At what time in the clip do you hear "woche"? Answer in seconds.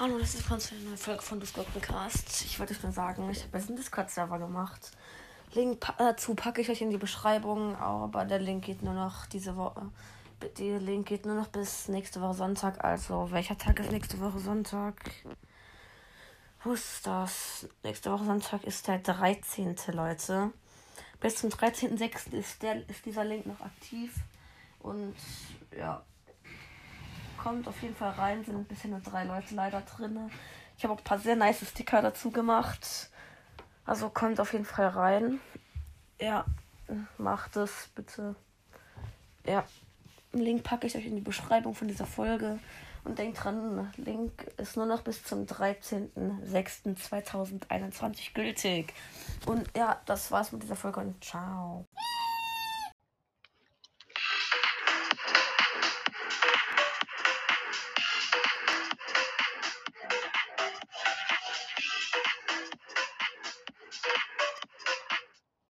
9.56-9.90, 12.22-12.32, 14.20-14.38, 18.10-18.24